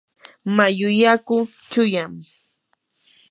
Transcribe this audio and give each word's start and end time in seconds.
mayu 0.55 0.89
yaku 1.01 1.37
chuyam. 1.71 2.13